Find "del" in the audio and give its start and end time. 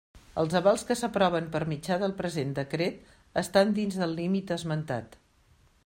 2.05-2.15, 4.03-4.19